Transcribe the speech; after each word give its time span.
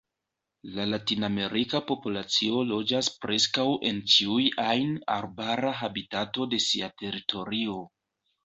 La 0.77 0.85
latinamerika 0.91 1.81
populacio 1.91 2.63
loĝas 2.71 3.11
preskaŭ 3.25 3.67
en 3.91 4.01
ĉiuj 4.15 4.41
ajn 4.65 4.97
arbara 5.19 5.75
habitato 5.83 6.49
de 6.55 6.65
sia 6.71 6.91
teritorio. 7.05 7.79